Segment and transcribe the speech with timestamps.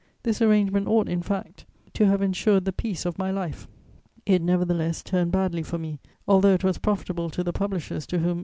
[0.23, 3.67] This arrangement ought, in fact, to have ensured the peace of my life;
[4.25, 8.31] it nevertheless turned badly for me, although it was profitable to the publishers to whom
[8.39, 8.39] M.